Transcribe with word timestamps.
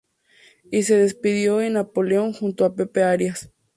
Y 0.71 0.81
se 0.81 0.97
despidió 0.97 1.57
con 1.57 1.73
"Napoleón" 1.73 2.33
junto 2.33 2.65
a 2.65 2.73
Pepe 2.73 3.03
Arias. 3.03 3.51